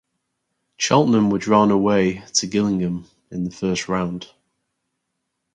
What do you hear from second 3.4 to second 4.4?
the first round.